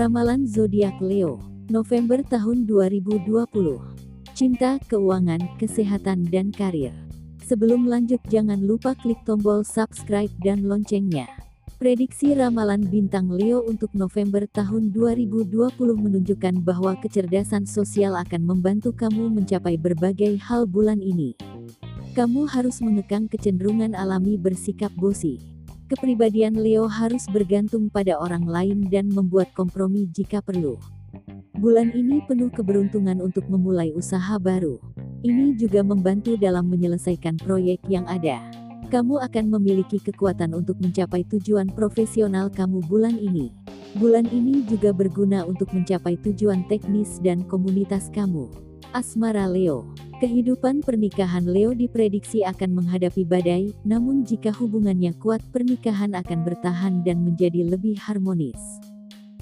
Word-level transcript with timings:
Ramalan 0.00 0.48
zodiak 0.48 0.96
Leo, 1.02 1.42
November 1.68 2.22
tahun 2.24 2.64
2020. 2.64 3.26
Cinta, 4.32 4.80
keuangan, 4.88 5.60
kesehatan 5.60 6.30
dan 6.30 6.48
karir. 6.54 6.94
Sebelum 7.44 7.84
lanjut 7.90 8.22
jangan 8.30 8.62
lupa 8.62 8.94
klik 8.96 9.18
tombol 9.26 9.66
subscribe 9.66 10.30
dan 10.40 10.64
loncengnya. 10.64 11.28
Prediksi 11.76 12.38
ramalan 12.38 12.86
bintang 12.86 13.26
Leo 13.28 13.66
untuk 13.66 13.90
November 13.92 14.46
tahun 14.46 14.94
2020 14.94 15.50
menunjukkan 15.76 16.54
bahwa 16.62 16.94
kecerdasan 17.02 17.66
sosial 17.66 18.14
akan 18.14 18.46
membantu 18.46 18.94
kamu 18.94 19.26
mencapai 19.32 19.74
berbagai 19.74 20.38
hal 20.38 20.70
bulan 20.70 21.02
ini. 21.02 21.34
Kamu 22.14 22.46
harus 22.46 22.78
mengekang 22.78 23.26
kecenderungan 23.26 23.98
alami 23.98 24.38
bersikap 24.38 24.94
bosi. 24.94 25.49
Kepribadian 25.90 26.54
Leo 26.54 26.86
harus 26.86 27.26
bergantung 27.26 27.90
pada 27.90 28.14
orang 28.14 28.46
lain 28.46 28.86
dan 28.86 29.10
membuat 29.10 29.50
kompromi 29.58 30.06
jika 30.06 30.38
perlu. 30.38 30.78
Bulan 31.58 31.90
ini 31.90 32.22
penuh 32.30 32.46
keberuntungan 32.46 33.18
untuk 33.18 33.50
memulai 33.50 33.90
usaha 33.90 34.38
baru. 34.38 34.78
Ini 35.26 35.58
juga 35.58 35.82
membantu 35.82 36.38
dalam 36.38 36.70
menyelesaikan 36.70 37.42
proyek 37.42 37.82
yang 37.90 38.06
ada. 38.06 38.38
Kamu 38.86 39.18
akan 39.18 39.50
memiliki 39.50 39.98
kekuatan 39.98 40.54
untuk 40.54 40.78
mencapai 40.78 41.26
tujuan 41.26 41.66
profesional 41.74 42.54
kamu 42.54 42.86
bulan 42.86 43.18
ini. 43.18 43.50
Bulan 43.98 44.30
ini 44.30 44.62
juga 44.70 44.94
berguna 44.94 45.42
untuk 45.42 45.74
mencapai 45.74 46.14
tujuan 46.22 46.70
teknis 46.70 47.18
dan 47.18 47.42
komunitas 47.50 48.14
kamu. 48.14 48.69
Asmara 48.90 49.46
Leo 49.46 49.86
Kehidupan 50.20 50.84
pernikahan 50.84 51.48
Leo 51.48 51.72
diprediksi 51.72 52.44
akan 52.44 52.76
menghadapi 52.76 53.24
badai, 53.24 53.72
namun 53.88 54.20
jika 54.20 54.52
hubungannya 54.52 55.16
kuat 55.16 55.40
pernikahan 55.48 56.12
akan 56.12 56.44
bertahan 56.44 57.00
dan 57.00 57.24
menjadi 57.24 57.64
lebih 57.64 57.96
harmonis. 57.96 58.60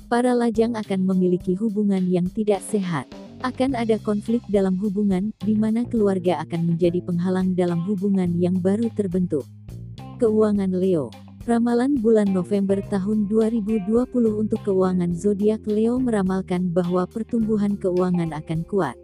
Para 0.06 0.38
lajang 0.38 0.78
akan 0.78 1.02
memiliki 1.02 1.58
hubungan 1.58 2.06
yang 2.06 2.30
tidak 2.30 2.62
sehat. 2.62 3.10
Akan 3.42 3.74
ada 3.74 3.98
konflik 3.98 4.38
dalam 4.46 4.78
hubungan, 4.78 5.34
di 5.42 5.58
mana 5.58 5.82
keluarga 5.82 6.38
akan 6.46 6.74
menjadi 6.74 7.02
penghalang 7.02 7.58
dalam 7.58 7.82
hubungan 7.82 8.38
yang 8.38 8.54
baru 8.62 8.86
terbentuk. 8.94 9.46
Keuangan 10.22 10.70
Leo 10.74 11.10
Ramalan 11.48 11.98
bulan 11.98 12.30
November 12.30 12.78
tahun 12.86 13.26
2020 13.26 13.88
untuk 14.14 14.60
keuangan 14.62 15.10
zodiak 15.16 15.64
Leo 15.64 15.96
meramalkan 15.96 16.70
bahwa 16.70 17.08
pertumbuhan 17.08 17.74
keuangan 17.80 18.36
akan 18.36 18.62
kuat 18.68 18.94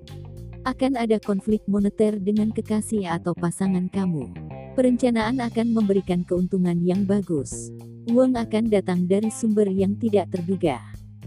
akan 0.65 0.97
ada 0.97 1.21
konflik 1.21 1.61
moneter 1.69 2.17
dengan 2.17 2.49
kekasih 2.49 3.05
atau 3.05 3.37
pasangan 3.37 3.85
kamu. 3.93 4.33
Perencanaan 4.73 5.39
akan 5.39 5.77
memberikan 5.77 6.25
keuntungan 6.25 6.81
yang 6.81 7.05
bagus. 7.05 7.69
Uang 8.09 8.35
akan 8.35 8.73
datang 8.73 9.05
dari 9.05 9.29
sumber 9.29 9.69
yang 9.69 9.95
tidak 10.01 10.33
terduga. 10.33 10.81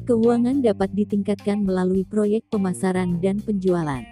Keuangan 0.10 0.66
dapat 0.66 0.90
ditingkatkan 0.98 1.62
melalui 1.62 2.02
proyek 2.02 2.50
pemasaran 2.50 3.22
dan 3.22 3.38
penjualan. 3.38 4.04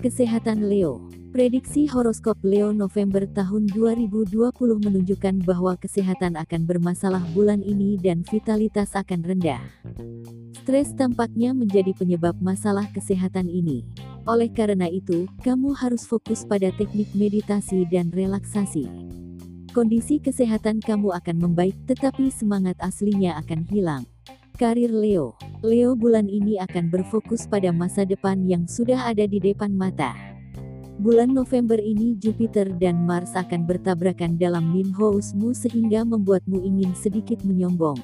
Kesehatan 0.00 0.72
Leo 0.72 1.04
Prediksi 1.32 1.88
horoskop 1.88 2.36
Leo 2.44 2.76
November 2.76 3.24
tahun 3.24 3.68
2020 3.72 4.52
menunjukkan 4.84 5.48
bahwa 5.48 5.80
kesehatan 5.80 6.36
akan 6.36 6.68
bermasalah 6.68 7.24
bulan 7.32 7.64
ini 7.64 7.96
dan 7.96 8.20
vitalitas 8.20 8.92
akan 8.92 9.24
rendah. 9.24 9.64
Stres 10.60 10.92
tampaknya 10.92 11.56
menjadi 11.56 11.96
penyebab 11.96 12.36
masalah 12.36 12.84
kesehatan 12.92 13.48
ini. 13.48 13.80
Oleh 14.28 14.52
karena 14.52 14.92
itu, 14.92 15.24
kamu 15.40 15.72
harus 15.72 16.04
fokus 16.04 16.44
pada 16.44 16.68
teknik 16.76 17.08
meditasi 17.16 17.88
dan 17.88 18.12
relaksasi. 18.12 18.84
Kondisi 19.72 20.20
kesehatan 20.20 20.84
kamu 20.84 21.16
akan 21.16 21.36
membaik, 21.48 21.80
tetapi 21.88 22.28
semangat 22.28 22.76
aslinya 22.76 23.40
akan 23.40 23.64
hilang. 23.72 24.04
Karir 24.62 24.94
Leo 24.94 25.34
Leo 25.66 25.98
bulan 25.98 26.30
ini 26.30 26.54
akan 26.54 26.86
berfokus 26.86 27.50
pada 27.50 27.74
masa 27.74 28.06
depan 28.06 28.46
yang 28.46 28.70
sudah 28.70 29.10
ada 29.10 29.26
di 29.26 29.42
depan 29.42 29.74
mata. 29.74 30.14
Bulan 31.02 31.34
November 31.34 31.82
ini 31.82 32.14
Jupiter 32.14 32.70
dan 32.78 33.02
Mars 33.02 33.34
akan 33.34 33.66
bertabrakan 33.66 34.38
dalam 34.38 34.70
nin 34.70 34.94
housemu 34.94 35.50
sehingga 35.50 36.06
membuatmu 36.06 36.62
ingin 36.62 36.94
sedikit 36.94 37.42
menyombong. 37.42 37.98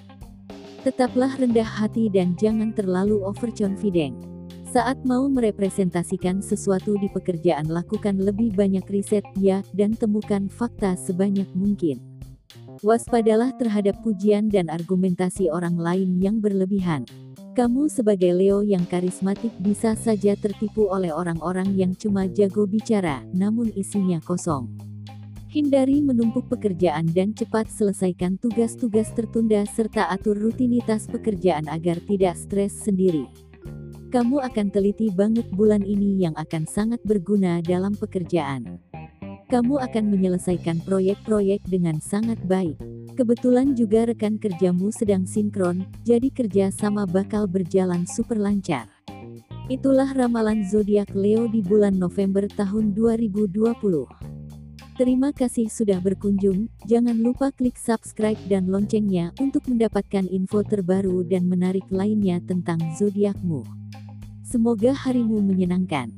Tetaplah 0.82 1.38
rendah 1.38 1.62
hati 1.62 2.10
dan 2.10 2.34
jangan 2.34 2.74
terlalu 2.74 3.22
overconfident. 3.22 4.18
Saat 4.66 4.98
mau 5.06 5.30
merepresentasikan 5.30 6.42
sesuatu 6.42 6.98
di 6.98 7.06
pekerjaan 7.06 7.70
lakukan 7.70 8.18
lebih 8.18 8.58
banyak 8.58 8.82
riset 8.90 9.22
ya, 9.38 9.62
dan 9.78 9.94
temukan 9.94 10.50
fakta 10.50 10.98
sebanyak 10.98 11.46
mungkin. 11.54 12.07
Waspadalah 12.78 13.58
terhadap 13.58 13.98
pujian 14.06 14.46
dan 14.46 14.70
argumentasi 14.70 15.50
orang 15.50 15.74
lain 15.74 16.22
yang 16.22 16.38
berlebihan. 16.38 17.02
Kamu 17.58 17.90
sebagai 17.90 18.30
Leo 18.30 18.62
yang 18.62 18.86
karismatik 18.86 19.50
bisa 19.58 19.98
saja 19.98 20.38
tertipu 20.38 20.86
oleh 20.86 21.10
orang-orang 21.10 21.74
yang 21.74 21.90
cuma 21.98 22.30
jago 22.30 22.70
bicara, 22.70 23.26
namun 23.34 23.74
isinya 23.74 24.22
kosong. 24.22 24.70
Hindari 25.50 25.98
menumpuk 25.98 26.46
pekerjaan 26.46 27.10
dan 27.10 27.34
cepat 27.34 27.66
selesaikan 27.66 28.38
tugas-tugas 28.38 29.10
tertunda 29.10 29.66
serta 29.66 30.06
atur 30.06 30.38
rutinitas 30.38 31.10
pekerjaan 31.10 31.66
agar 31.66 31.98
tidak 32.06 32.38
stres 32.38 32.78
sendiri. 32.78 33.26
Kamu 34.14 34.38
akan 34.38 34.70
teliti 34.70 35.10
banget 35.10 35.50
bulan 35.50 35.82
ini 35.82 36.22
yang 36.22 36.38
akan 36.38 36.62
sangat 36.62 37.02
berguna 37.02 37.58
dalam 37.58 37.90
pekerjaan. 37.98 38.78
Kamu 39.48 39.80
akan 39.80 40.12
menyelesaikan 40.12 40.84
proyek-proyek 40.84 41.64
dengan 41.64 42.04
sangat 42.04 42.36
baik. 42.44 42.76
Kebetulan 43.16 43.72
juga 43.72 44.04
rekan 44.04 44.36
kerjamu 44.36 44.92
sedang 44.92 45.24
sinkron, 45.24 45.88
jadi 46.04 46.28
kerja 46.28 46.68
sama 46.68 47.08
bakal 47.08 47.48
berjalan 47.48 48.04
super 48.04 48.36
lancar. 48.36 48.92
Itulah 49.72 50.12
ramalan 50.12 50.68
zodiak 50.68 51.16
Leo 51.16 51.48
di 51.48 51.64
bulan 51.64 51.96
November 51.96 52.44
tahun 52.44 52.92
2020. 52.92 53.72
Terima 55.00 55.32
kasih 55.32 55.72
sudah 55.72 55.96
berkunjung, 56.04 56.68
jangan 56.84 57.16
lupa 57.16 57.48
klik 57.48 57.80
subscribe 57.80 58.36
dan 58.52 58.68
loncengnya 58.68 59.32
untuk 59.40 59.64
mendapatkan 59.64 60.28
info 60.28 60.60
terbaru 60.60 61.24
dan 61.24 61.48
menarik 61.48 61.88
lainnya 61.88 62.36
tentang 62.44 62.84
zodiakmu. 63.00 63.64
Semoga 64.44 64.92
harimu 64.92 65.40
menyenangkan. 65.40 66.12